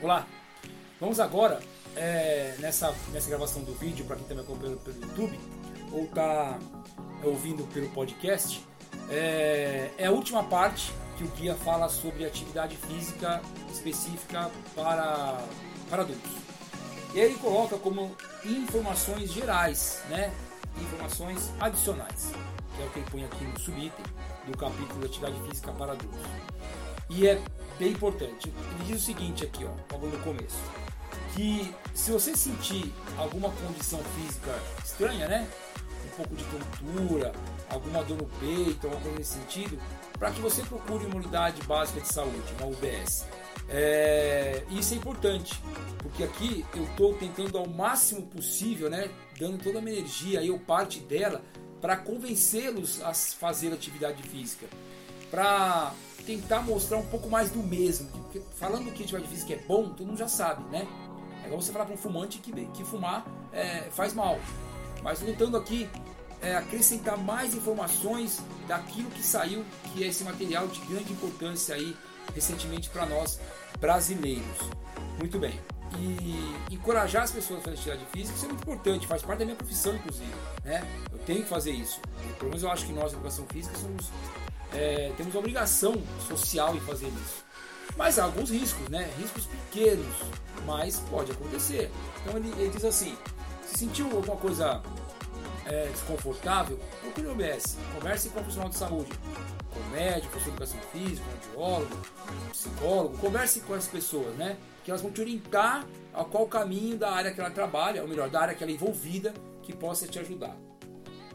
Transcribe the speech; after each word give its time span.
Olá, 0.00 0.24
vamos 1.00 1.18
agora 1.18 1.60
é, 1.96 2.54
nessa, 2.60 2.94
nessa 3.10 3.28
gravação 3.28 3.64
do 3.64 3.74
vídeo, 3.74 4.04
para 4.04 4.14
quem 4.14 4.22
está 4.22 4.34
me 4.36 4.42
acompanhando 4.42 4.78
pelo 4.78 5.00
YouTube 5.00 5.40
ou 5.90 6.04
está 6.04 6.56
ouvindo 7.24 7.64
pelo 7.74 7.88
podcast, 7.88 8.64
é, 9.10 9.90
é, 9.98 10.06
a 10.06 10.12
última 10.12 10.44
parte 10.44 10.92
que 11.16 11.24
o 11.24 11.28
guia 11.30 11.56
fala 11.56 11.88
sobre 11.88 12.24
atividade 12.24 12.76
física 12.76 13.42
específica 13.72 14.48
para, 14.76 15.44
para 15.90 16.02
adultos. 16.02 16.30
E 17.12 17.18
ele 17.18 17.34
coloca 17.34 17.76
como 17.76 18.16
informações 18.44 19.32
gerais, 19.32 20.00
né? 20.10 20.32
informações 20.80 21.50
adicionais, 21.58 22.30
que 22.76 22.82
é 22.82 22.86
o 22.86 22.90
que 22.90 22.98
ele 23.00 23.10
põe 23.10 23.24
aqui 23.24 23.44
no 23.44 23.58
subitem 23.58 24.04
do 24.46 24.56
capítulo 24.56 25.00
de 25.00 25.06
atividade 25.06 25.48
física 25.48 25.72
para 25.72 25.90
adultos. 25.90 26.20
E 27.10 27.26
é 27.26 27.40
bem 27.78 27.92
importante. 27.92 28.48
Ele 28.48 28.84
diz 28.84 29.02
o 29.02 29.04
seguinte 29.04 29.44
aqui, 29.44 29.64
ó, 29.64 29.70
logo 29.92 30.06
no 30.06 30.18
começo, 30.20 30.58
que 31.34 31.74
se 31.94 32.10
você 32.10 32.36
sentir 32.36 32.92
alguma 33.16 33.50
condição 33.50 34.00
física 34.16 34.54
estranha, 34.84 35.28
né? 35.28 35.48
Um 36.04 36.16
pouco 36.16 36.34
de 36.34 36.44
tontura, 36.44 37.32
alguma 37.70 38.02
dor 38.02 38.18
no 38.18 38.26
peito, 38.40 38.86
alguma 38.86 39.02
coisa 39.02 39.18
nesse 39.18 39.34
sentido, 39.34 39.78
para 40.18 40.30
que 40.30 40.40
você 40.40 40.62
procure 40.62 41.06
uma 41.06 41.16
unidade 41.16 41.62
básica 41.62 42.00
de 42.00 42.12
saúde, 42.12 42.54
uma 42.58 42.66
UBS. 42.66 43.24
É, 43.70 44.64
isso 44.70 44.94
é 44.94 44.96
importante, 44.96 45.62
porque 45.98 46.24
aqui 46.24 46.64
eu 46.74 46.84
estou 46.84 47.14
tentando 47.14 47.58
ao 47.58 47.68
máximo 47.68 48.22
possível, 48.22 48.88
né, 48.88 49.10
dando 49.38 49.62
toda 49.62 49.78
a 49.78 49.82
minha 49.82 49.98
energia 49.98 50.42
e 50.42 50.58
parte 50.58 51.00
dela 51.00 51.42
para 51.80 51.96
convencê-los 51.96 53.02
a 53.02 53.12
fazer 53.12 53.72
atividade 53.72 54.22
física, 54.22 54.66
para 55.30 55.92
tentar 56.24 56.60
mostrar 56.60 56.98
um 56.98 57.06
pouco 57.06 57.28
mais 57.28 57.50
do 57.50 57.58
mesmo. 57.58 58.08
Porque 58.10 58.40
falando 58.56 58.92
que 58.92 59.02
atividade 59.02 59.28
física 59.28 59.54
é 59.54 59.58
bom, 59.58 59.88
todo 59.90 60.06
mundo 60.06 60.18
já 60.18 60.28
sabe, 60.28 60.62
né? 60.70 60.86
É 61.42 61.46
igual 61.46 61.60
você 61.60 61.72
falar 61.72 61.86
para 61.86 61.94
um 61.94 61.98
fumante 61.98 62.38
que, 62.38 62.52
que 62.52 62.84
fumar 62.84 63.26
é, 63.52 63.88
faz 63.90 64.12
mal. 64.12 64.38
Mas 65.02 65.20
tentando 65.20 65.56
aqui 65.56 65.88
é, 66.40 66.56
acrescentar 66.56 67.16
mais 67.16 67.54
informações 67.54 68.40
daquilo 68.66 69.10
que 69.10 69.22
saiu, 69.22 69.64
que 69.92 70.04
é 70.04 70.08
esse 70.08 70.24
material 70.24 70.66
de 70.68 70.80
grande 70.80 71.12
importância 71.12 71.74
aí 71.74 71.96
recentemente 72.34 72.88
para 72.90 73.06
nós 73.06 73.40
brasileiros. 73.80 74.58
Muito 75.18 75.38
bem. 75.38 75.58
E 75.98 76.74
encorajar 76.74 77.22
as 77.22 77.30
pessoas 77.30 77.60
a 77.60 77.62
fazer 77.62 77.76
atividade 77.76 78.04
física, 78.12 78.36
isso 78.36 78.44
é 78.44 78.48
muito 78.48 78.62
importante, 78.62 79.06
faz 79.06 79.22
parte 79.22 79.38
da 79.38 79.44
minha 79.46 79.56
profissão, 79.56 79.94
inclusive. 79.94 80.34
Né? 80.62 80.86
Eu 81.10 81.18
tenho 81.20 81.42
que 81.42 81.48
fazer 81.48 81.70
isso. 81.70 82.00
Pelo 82.38 82.50
menos 82.50 82.62
eu 82.62 82.70
acho 82.70 82.86
que 82.86 82.92
nós, 82.92 83.12
educação 83.12 83.46
física, 83.46 83.76
somos, 83.78 84.10
é, 84.72 85.12
temos 85.16 85.34
obrigação 85.34 85.94
social 86.26 86.74
em 86.76 86.80
fazer 86.80 87.08
isso. 87.08 87.44
Mas 87.96 88.18
há 88.18 88.24
alguns 88.24 88.50
riscos, 88.50 88.88
né? 88.88 89.10
Riscos 89.18 89.46
pequenos, 89.46 90.14
mas 90.64 91.00
pode 91.10 91.32
acontecer. 91.32 91.90
Então 92.22 92.36
ele, 92.36 92.48
ele 92.60 92.70
diz 92.70 92.84
assim: 92.84 93.16
se 93.66 93.78
sentiu 93.78 94.06
alguma 94.06 94.36
coisa 94.36 94.82
é, 95.66 95.86
desconfortável, 95.88 96.78
procure 97.00 97.26
o 97.26 97.32
OBS, 97.32 97.76
converse 97.94 98.28
com 98.28 98.38
o 98.38 98.42
profissional 98.42 98.70
de 98.70 98.76
saúde, 98.76 99.10
com 99.72 99.80
médico, 99.90 100.30
professor 100.30 100.56
de 100.56 100.62
educação 100.62 100.80
física, 100.92 101.26
audiólogo, 101.46 101.96
um 102.46 102.50
psicólogo, 102.50 103.18
converse 103.18 103.60
com 103.60 103.74
as 103.74 103.86
pessoas, 103.86 104.34
né? 104.36 104.56
Que 104.84 104.90
elas 104.90 105.02
vão 105.02 105.10
te 105.10 105.20
orientar 105.20 105.86
a 106.14 106.24
qual 106.24 106.46
caminho 106.46 106.96
da 106.96 107.10
área 107.10 107.32
que 107.32 107.40
ela 107.40 107.50
trabalha, 107.50 108.02
ou 108.02 108.08
melhor, 108.08 108.30
da 108.30 108.40
área 108.40 108.54
que 108.54 108.62
ela 108.62 108.72
é 108.72 108.74
envolvida, 108.74 109.34
que 109.62 109.74
possa 109.74 110.06
te 110.06 110.18
ajudar. 110.18 110.56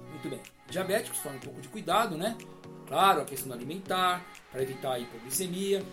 Muito 0.09 0.29
bem. 0.29 0.41
Diabéticos, 0.69 1.19
tome 1.19 1.37
um 1.37 1.39
pouco 1.39 1.61
de 1.61 1.67
cuidado, 1.67 2.17
né? 2.17 2.35
Claro, 2.87 3.21
a 3.21 3.25
questão 3.25 3.53
alimentar, 3.53 4.25
para 4.51 4.61
evitar 4.61 4.93
a 4.93 4.99
hipoglicemia, 4.99 5.83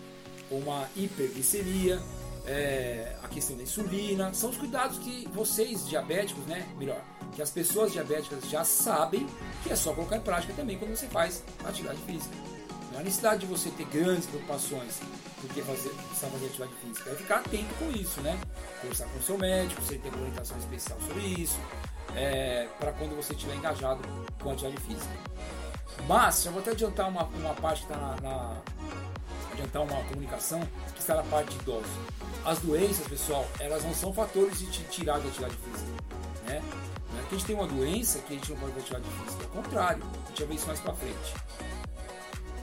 ou 0.49 0.59
uma 0.59 0.87
hiperglicemia, 0.95 1.99
é, 2.45 3.15
a 3.23 3.27
questão 3.27 3.55
da 3.55 3.63
insulina, 3.63 4.33
são 4.33 4.49
os 4.49 4.57
cuidados 4.57 4.97
que 4.99 5.27
vocês 5.33 5.87
diabéticos, 5.87 6.43
né, 6.45 6.67
melhor, 6.77 7.01
que 7.35 7.41
as 7.41 7.49
pessoas 7.49 7.91
diabéticas 7.91 8.49
já 8.49 8.63
sabem 8.63 9.27
que 9.63 9.71
é 9.71 9.75
só 9.75 9.93
colocar 9.93 10.17
em 10.17 10.21
prática 10.21 10.53
também 10.53 10.77
quando 10.77 10.95
você 10.95 11.07
faz 11.07 11.43
atividade 11.63 11.99
física. 12.01 12.35
Não 12.91 12.99
há 12.99 13.03
necessidade 13.03 13.41
de 13.41 13.45
você 13.45 13.69
ter 13.69 13.85
grandes 13.85 14.25
preocupações 14.25 14.99
porque 15.41 15.61
fazer, 15.61 15.89
precisar 15.89 16.27
fazer 16.27 16.45
atividade 16.45 16.73
física. 16.81 17.09
É 17.09 17.15
ficar 17.15 17.37
atento 17.37 17.73
com 17.79 17.91
isso, 17.91 18.21
né? 18.21 18.39
Conversar 18.81 19.05
com 19.05 19.17
o 19.17 19.21
seu 19.23 19.37
médico, 19.37 19.81
ele 19.89 19.99
tem 19.99 20.11
uma 20.11 20.21
orientação 20.21 20.57
especial 20.57 20.99
sobre 21.01 21.21
isso, 21.21 21.59
é, 22.15 22.67
para 22.79 22.91
quando 22.93 23.15
você 23.15 23.33
estiver 23.33 23.55
engajado 23.55 24.01
com 24.41 24.49
a 24.49 24.53
atividade 24.53 24.81
física. 24.83 25.13
Mas, 26.07 26.43
já 26.43 26.51
vou 26.51 26.61
até 26.61 26.71
adiantar 26.71 27.09
uma, 27.09 27.23
uma 27.23 27.53
parte 27.53 27.85
que 27.85 27.91
está 27.91 27.97
na, 27.97 28.15
na, 28.21 28.61
adiantar 29.53 29.83
uma 29.83 30.03
comunicação 30.03 30.61
que 30.93 30.99
está 30.99 31.15
na 31.15 31.23
parte 31.23 31.55
de 31.55 31.61
idosos. 31.61 31.91
As 32.45 32.59
doenças, 32.59 33.07
pessoal, 33.07 33.47
elas 33.59 33.83
não 33.83 33.93
são 33.93 34.13
fatores 34.13 34.59
de 34.59 34.65
te 34.67 34.83
tirar 34.85 35.19
da 35.19 35.27
atividade 35.27 35.55
física, 35.55 35.91
né? 36.45 36.61
Não 37.11 37.19
é 37.19 37.23
que 37.23 37.35
a 37.35 37.37
gente 37.37 37.45
tem 37.45 37.55
uma 37.55 37.67
doença 37.67 38.19
que 38.19 38.33
a 38.33 38.35
gente 38.35 38.49
não 38.51 38.57
pode 38.57 38.73
fazer 38.73 38.95
atividade 38.95 39.23
física, 39.23 39.43
ao 39.43 39.63
contrário, 39.63 40.03
a 40.03 40.27
gente 40.29 40.39
vai 40.39 40.47
ver 40.47 40.55
isso 40.55 40.67
mais 40.67 40.79
para 40.79 40.93
frente. 40.93 41.33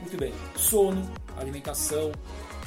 Muito 0.01 0.17
bem, 0.17 0.35
sono, 0.57 1.11
alimentação, 1.37 2.13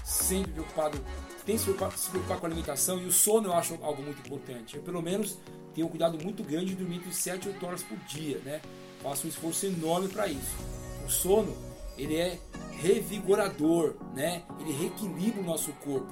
sempre 0.04 0.52
preocupado, 0.52 0.98
tem 1.46 1.56
que 1.56 1.60
se 1.60 1.66
preocupar, 1.66 1.98
se 1.98 2.10
preocupar 2.10 2.40
com 2.40 2.46
a 2.46 2.50
alimentação 2.50 3.00
e 3.00 3.06
o 3.06 3.12
sono 3.12 3.50
eu 3.50 3.54
acho 3.54 3.78
algo 3.82 4.02
muito 4.02 4.20
importante. 4.20 4.78
Eu 4.78 4.84
pelo 4.84 5.02
menos 5.02 5.38
tenho 5.74 5.88
um 5.88 5.90
cuidado 5.90 6.18
muito 6.22 6.44
grande 6.44 6.68
de 6.68 6.76
dormir 6.76 6.98
entre 6.98 7.14
7 7.14 7.46
e 7.46 7.52
8 7.52 7.66
horas 7.66 7.84
por 7.84 7.98
dia, 8.00 8.40
né? 8.44 8.62
Faço 9.02 9.26
um 9.26 9.30
esforço 9.30 9.66
enorme 9.66 10.08
para 10.08 10.28
isso. 10.28 10.56
O 11.06 11.10
sono, 11.10 11.56
ele 11.98 12.16
é 12.16 12.40
revigorador, 12.74 13.96
né? 14.14 14.44
Ele 14.60 14.72
reequilibra 14.72 15.42
o 15.42 15.46
nosso 15.46 15.72
corpo. 15.74 16.12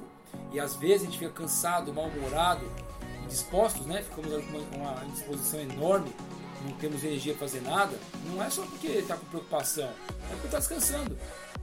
E 0.52 0.60
às 0.60 0.76
vezes 0.76 1.02
a 1.02 1.04
gente 1.06 1.18
fica 1.18 1.30
cansado, 1.30 1.92
mal-humorado, 1.92 2.64
dispostos, 3.28 3.86
né? 3.86 4.02
Ficamos 4.02 4.44
com 4.44 4.76
uma 4.76 5.04
indisposição 5.04 5.60
enorme, 5.60 6.12
não 6.64 6.72
temos 6.72 7.02
energia 7.04 7.34
para 7.34 7.46
fazer 7.46 7.60
nada. 7.62 7.98
Não 8.26 8.42
é 8.42 8.50
só 8.50 8.62
porque 8.62 8.88
está 8.88 9.16
com 9.16 9.26
preocupação, 9.26 9.88
é 9.88 10.32
porque 10.32 10.46
está 10.46 10.58
descansando. 10.58 11.16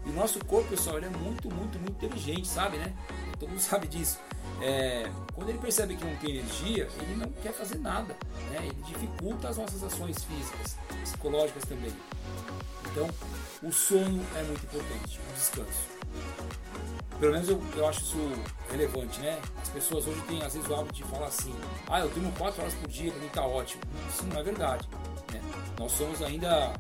E 0.05 0.09
o 0.09 0.13
nosso 0.13 0.43
corpo, 0.45 0.69
pessoal, 0.69 0.97
ele 0.97 1.07
é 1.07 1.09
muito, 1.09 1.53
muito, 1.53 1.77
muito 1.79 1.91
inteligente, 1.91 2.47
sabe, 2.47 2.77
né? 2.77 2.93
Todo 3.39 3.49
mundo 3.49 3.59
sabe 3.61 3.87
disso. 3.87 4.19
É, 4.61 5.11
quando 5.33 5.49
ele 5.49 5.59
percebe 5.59 5.95
que 5.95 6.03
não 6.03 6.15
tem 6.15 6.37
energia, 6.37 6.87
ele 7.01 7.15
não 7.15 7.29
quer 7.43 7.53
fazer 7.53 7.77
nada, 7.77 8.15
né? 8.51 8.59
Ele 8.63 8.83
dificulta 8.83 9.49
as 9.49 9.57
nossas 9.57 9.83
ações 9.83 10.23
físicas, 10.23 10.77
psicológicas 11.03 11.63
também. 11.63 11.93
Então, 12.91 13.07
o 13.61 13.71
sono 13.71 14.25
é 14.35 14.43
muito 14.43 14.63
importante, 14.63 15.19
o 15.29 15.33
descanso. 15.33 15.96
Pelo 17.19 17.31
menos 17.31 17.50
eu, 17.50 17.59
eu 17.75 17.88
acho 17.88 18.01
isso 18.01 18.17
relevante, 18.69 19.19
né? 19.19 19.39
As 19.61 19.69
pessoas 19.69 20.05
hoje 20.05 20.22
têm 20.28 20.41
às 20.44 20.53
vezes 20.53 20.69
o 20.69 20.75
hábito 20.75 20.94
de 20.94 21.03
falar 21.03 21.28
assim: 21.28 21.53
ah, 21.88 22.00
eu 22.00 22.09
durmo 22.09 22.31
4 22.33 22.61
horas 22.61 22.73
por 22.75 22.88
dia, 22.88 23.11
pra 23.11 23.22
mim 23.22 23.29
tá 23.29 23.45
ótimo. 23.45 23.81
Isso 24.09 24.23
não 24.25 24.39
é 24.39 24.44
verdade. 24.44 24.88
Né? 25.33 25.41
Nós 25.79 25.91
somos 25.94 26.22
ainda 26.22 26.73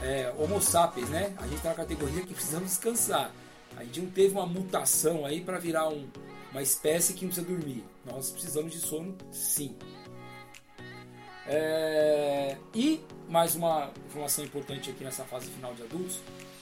é, 0.00 0.32
Homo 0.38 0.60
sapiens, 0.60 1.08
né? 1.08 1.34
A 1.38 1.46
gente 1.46 1.60
tá 1.60 1.70
na 1.70 1.74
categoria 1.74 2.22
que 2.22 2.34
precisamos 2.34 2.68
descansar. 2.68 3.32
A 3.76 3.82
gente 3.82 4.00
não 4.00 4.10
teve 4.10 4.34
uma 4.34 4.46
mutação 4.46 5.26
aí 5.26 5.40
para 5.40 5.58
virar 5.58 5.88
um, 5.88 6.08
uma 6.52 6.62
espécie 6.62 7.12
que 7.14 7.24
não 7.24 7.32
precisa 7.32 7.46
dormir. 7.46 7.84
Nós 8.04 8.30
precisamos 8.30 8.72
de 8.72 8.78
sono, 8.78 9.16
sim. 9.32 9.74
É... 11.46 12.56
E 12.72 13.04
mais 13.28 13.56
uma 13.56 13.90
informação 14.06 14.44
importante 14.44 14.90
aqui 14.90 15.02
nessa 15.02 15.24
fase 15.24 15.50
final 15.50 15.74
de 15.74 15.82
adultos: 15.82 16.20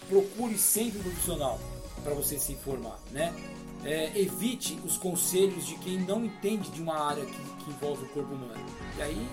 procure 0.09 0.57
sempre 0.57 0.99
um 0.99 1.03
profissional 1.03 1.61
para 2.03 2.15
você 2.15 2.39
se 2.39 2.53
informar, 2.53 2.99
né? 3.11 3.35
É, 3.85 4.13
evite 4.15 4.79
os 4.85 4.97
conselhos 4.97 5.67
de 5.67 5.75
quem 5.77 5.99
não 6.01 6.25
entende 6.25 6.71
de 6.71 6.81
uma 6.81 6.97
área 6.97 7.25
que, 7.25 7.65
que, 7.65 7.71
envolve 7.71 8.05
o 8.05 8.09
corpo 8.09 8.33
humano. 8.33 8.65
E 8.97 9.03
aí, 9.03 9.29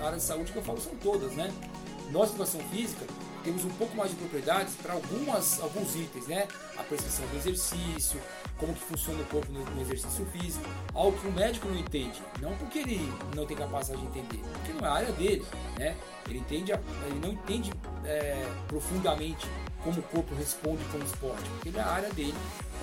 a 0.00 0.04
área 0.06 0.18
de 0.18 0.22
saúde 0.22 0.52
que 0.52 0.58
eu 0.58 0.62
falo 0.62 0.80
são 0.80 0.94
todas, 0.96 1.32
né? 1.32 1.50
Nós, 2.10 2.28
educação 2.28 2.60
física, 2.70 3.06
temos 3.42 3.64
um 3.64 3.70
pouco 3.70 3.96
mais 3.96 4.10
de 4.10 4.16
propriedades 4.16 4.74
para 4.74 4.92
algumas 4.92 5.60
alguns 5.60 5.94
itens, 5.94 6.26
né? 6.26 6.46
A 6.76 6.82
prescrição 6.82 7.26
do 7.28 7.36
exercício, 7.36 8.20
como 8.58 8.74
que 8.74 8.80
funciona 8.80 9.20
o 9.22 9.24
corpo 9.26 9.50
no, 9.52 9.64
no, 9.64 9.80
exercício 9.80 10.26
físico, 10.26 10.64
algo 10.92 11.16
que 11.18 11.28
o 11.28 11.32
médico 11.32 11.68
não 11.68 11.78
entende, 11.78 12.20
não 12.40 12.56
porque 12.56 12.80
ele 12.80 13.12
não 13.34 13.46
tem 13.46 13.56
capacidade 13.56 14.02
de 14.02 14.08
entender, 14.08 14.42
porque 14.52 14.72
não 14.72 14.80
é 14.80 14.90
a 14.90 14.92
área 14.92 15.12
dele, 15.12 15.46
né? 15.78 15.96
Ele 16.28 16.38
entende, 16.38 16.72
ele 16.72 17.20
não 17.20 17.32
entende 17.32 17.72
é, 18.04 18.44
profundamente 18.66 19.46
como 19.86 20.00
o 20.00 20.02
corpo 20.02 20.34
responde 20.34 20.84
com 20.86 20.98
o 20.98 21.04
esporte, 21.04 21.48
porque 21.62 21.78
a 21.78 21.86
área 21.86 22.12
dele 22.12 22.34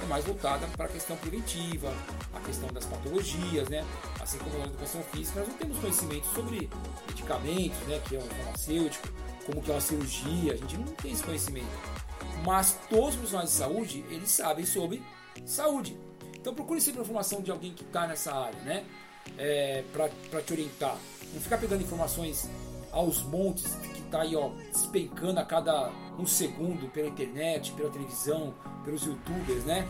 é 0.02 0.06
mais 0.06 0.24
voltada 0.24 0.66
para 0.68 0.86
a 0.86 0.88
questão 0.88 1.18
preventiva, 1.18 1.94
a 2.34 2.40
questão 2.40 2.70
das 2.70 2.86
patologias, 2.86 3.68
né? 3.68 3.86
Assim 4.22 4.38
como 4.38 4.58
na 4.58 4.68
educação 4.68 5.04
física, 5.12 5.42
nós 5.42 5.50
não 5.50 5.58
temos 5.58 5.78
conhecimento 5.80 6.26
sobre 6.28 6.70
medicamentos, 7.06 7.78
né? 7.90 8.02
Que 8.08 8.16
é 8.16 8.20
um 8.20 8.22
farmacêutico, 8.22 9.10
como 9.46 9.62
que 9.62 9.70
é 9.70 9.74
uma 9.74 9.82
cirurgia, 9.82 10.54
a 10.54 10.56
gente 10.56 10.78
não 10.78 10.94
tem 10.94 11.12
esse 11.12 11.24
conhecimento. 11.24 11.68
Mas 12.46 12.78
todos 12.90 13.10
os 13.10 13.16
profissionais 13.16 13.50
de 13.50 13.56
saúde, 13.56 14.06
eles 14.10 14.32
sabem 14.32 14.66
sobre 14.66 15.04
saúde. 15.46 15.98
Então 16.34 16.56
procure 16.56 16.80
sempre 16.80 17.02
a 17.02 17.04
informação 17.04 17.42
de 17.42 17.52
alguém 17.52 17.74
que 17.74 17.84
está 17.84 18.08
nessa 18.08 18.34
área, 18.34 18.60
né? 18.62 18.86
É, 19.38 19.84
para 19.92 20.42
te 20.42 20.54
orientar. 20.54 20.98
Não 21.34 21.42
ficar 21.42 21.58
pegando 21.58 21.84
informações 21.84 22.50
aos 22.94 23.24
montes 23.24 23.76
que 23.76 24.02
está 24.02 24.22
aí 24.22 24.36
ó, 24.36 24.50
despencando 24.72 25.40
a 25.40 25.44
cada 25.44 25.92
um 26.18 26.26
segundo 26.26 26.90
pela 26.92 27.10
internet, 27.10 27.72
pela 27.74 27.90
televisão, 27.90 28.54
pelos 28.86 29.04
youtubers, 29.04 29.66
né? 29.66 29.88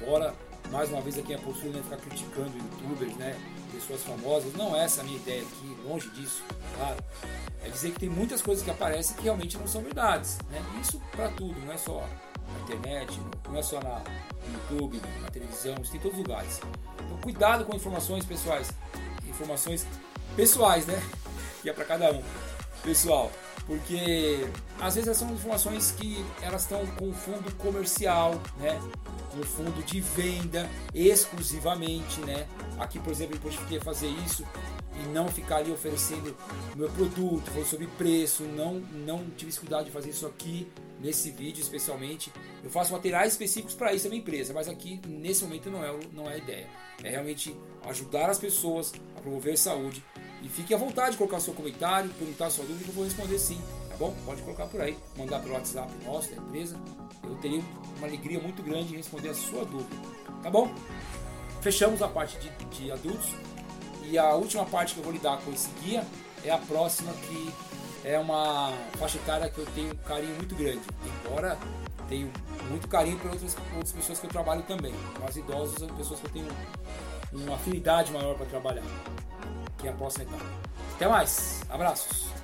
Embora 0.00 0.34
mais 0.70 0.90
uma 0.90 1.00
vez 1.00 1.18
aqui 1.18 1.34
a 1.34 1.38
postura 1.38 1.72
de 1.72 1.82
ficar 1.82 1.96
criticando 1.96 2.52
youtubers, 2.56 3.16
né? 3.16 3.36
Pessoas 3.72 4.02
famosas. 4.02 4.52
Não 4.54 4.76
é 4.76 4.84
essa 4.84 5.00
a 5.00 5.04
minha 5.04 5.16
ideia 5.16 5.42
aqui, 5.42 5.76
longe 5.84 6.10
disso, 6.10 6.44
claro. 6.76 6.96
É 7.64 7.70
dizer 7.70 7.92
que 7.92 8.00
tem 8.00 8.08
muitas 8.08 8.42
coisas 8.42 8.62
que 8.62 8.70
aparecem 8.70 9.16
que 9.16 9.22
realmente 9.22 9.56
não 9.56 9.66
são 9.66 9.82
verdades. 9.82 10.38
Né? 10.50 10.62
Isso 10.80 11.00
para 11.12 11.28
tudo, 11.28 11.58
não 11.60 11.72
é 11.72 11.76
só 11.78 12.06
na 12.52 12.60
internet, 12.60 13.18
não 13.48 13.56
é 13.56 13.62
só 13.62 13.80
na, 13.80 14.02
no 14.46 14.52
YouTube, 14.54 15.00
na 15.22 15.28
televisão, 15.28 15.74
isso 15.80 15.92
tem 15.92 16.00
em 16.00 16.02
todos 16.02 16.18
os 16.18 16.24
lugares. 16.24 16.60
Então 17.04 17.16
cuidado 17.18 17.64
com 17.64 17.74
informações 17.74 18.24
pessoais. 18.24 18.70
Informações 19.26 19.86
pessoais, 20.36 20.86
né? 20.86 21.00
Que 21.62 21.70
é 21.70 21.72
para 21.72 21.84
cada 21.84 22.12
um. 22.12 22.22
Pessoal, 22.82 23.30
porque 23.66 24.44
às 24.80 24.96
vezes 24.96 25.16
são 25.16 25.30
informações 25.32 25.92
que 25.92 26.24
elas 26.42 26.62
estão 26.62 26.84
com 26.98 27.12
fundo 27.12 27.54
comercial, 27.56 28.34
né? 28.58 28.80
Um 29.36 29.42
fundo 29.42 29.82
de 29.84 30.00
venda 30.00 30.68
exclusivamente, 30.92 32.20
né? 32.22 32.46
Aqui, 32.78 32.98
por 32.98 33.12
exemplo, 33.12 33.36
eu 33.36 33.40
poderia 33.40 33.80
fazer 33.80 34.08
isso 34.08 34.44
e 35.00 35.08
não 35.08 35.28
ficar 35.28 35.58
ali 35.58 35.70
oferecendo 35.70 36.36
meu 36.76 36.90
produto, 36.90 37.50
falando 37.50 37.66
sobre 37.66 37.86
preço, 37.86 38.42
não, 38.42 38.74
não 38.92 39.24
tive 39.30 39.50
esse 39.50 39.60
cuidado 39.60 39.86
de 39.86 39.90
fazer 39.90 40.10
isso 40.10 40.26
aqui 40.26 40.70
nesse 41.00 41.30
vídeo 41.30 41.62
especialmente. 41.62 42.32
Eu 42.62 42.70
faço 42.70 42.92
materiais 42.92 43.32
específicos 43.32 43.74
para 43.74 43.92
isso 43.92 44.04
da 44.04 44.10
minha 44.10 44.20
empresa, 44.20 44.52
mas 44.52 44.68
aqui 44.68 45.00
nesse 45.06 45.44
momento 45.44 45.70
não 45.70 45.84
é, 45.84 45.98
não 46.12 46.30
é 46.30 46.38
ideia. 46.38 46.68
É 47.02 47.10
realmente 47.10 47.56
ajudar 47.84 48.28
as 48.28 48.38
pessoas 48.38 48.92
a 49.16 49.20
promover 49.20 49.56
saúde. 49.56 50.04
E 50.42 50.48
fique 50.48 50.74
à 50.74 50.76
vontade 50.76 51.12
de 51.12 51.18
colocar 51.18 51.38
seu 51.40 51.54
comentário, 51.54 52.10
perguntar 52.10 52.50
sua 52.50 52.64
dúvida 52.64 52.90
eu 52.90 52.94
vou 52.94 53.04
responder 53.04 53.38
sim, 53.38 53.60
tá 53.88 53.96
bom? 53.96 54.12
Pode 54.26 54.42
colocar 54.42 54.66
por 54.66 54.80
aí, 54.80 54.98
mandar 55.16 55.40
pelo 55.40 55.54
WhatsApp 55.54 55.90
nosso, 56.04 56.34
da 56.34 56.42
empresa. 56.42 56.76
Eu 57.22 57.36
teria 57.36 57.62
uma 57.98 58.08
alegria 58.08 58.40
muito 58.40 58.62
grande 58.62 58.92
em 58.92 58.96
responder 58.96 59.28
a 59.28 59.34
sua 59.34 59.64
dúvida, 59.64 59.96
tá 60.42 60.50
bom? 60.50 60.74
Fechamos 61.60 62.02
a 62.02 62.08
parte 62.08 62.36
de, 62.38 62.50
de 62.66 62.90
adultos. 62.90 63.28
E 64.04 64.18
a 64.18 64.34
última 64.34 64.66
parte 64.66 64.94
que 64.94 65.00
eu 65.00 65.04
vou 65.04 65.12
lidar 65.12 65.40
com 65.42 65.52
esse 65.52 65.70
guia 65.80 66.04
é 66.44 66.50
a 66.50 66.58
próxima, 66.58 67.12
que 67.12 67.52
é 68.04 68.18
uma 68.18 68.72
faixa 68.98 69.16
etária 69.16 69.48
que 69.48 69.58
eu 69.58 69.66
tenho 69.66 69.92
um 69.92 69.96
carinho 69.98 70.34
muito 70.34 70.56
grande. 70.56 70.82
Embora 71.24 71.56
tenho 72.08 72.30
muito 72.68 72.88
carinho 72.88 73.18
por 73.18 73.30
outras, 73.30 73.56
outras 73.74 73.92
pessoas 73.92 74.18
que 74.18 74.26
eu 74.26 74.30
trabalho 74.30 74.62
também. 74.64 74.92
Mas 75.20 75.36
idosos 75.36 75.78
são 75.78 75.88
pessoas 75.88 76.18
que 76.20 76.26
eu 76.26 76.32
tenho 76.32 76.48
uma 77.32 77.54
afinidade 77.54 78.10
maior 78.12 78.34
para 78.34 78.46
trabalhar. 78.46 78.84
Que 79.82 79.88
é 79.88 79.90
a 79.90 79.94
próxima 79.94 80.24
etapa. 80.24 80.44
Até 80.94 81.08
mais. 81.08 81.60
Abraços. 81.68 82.41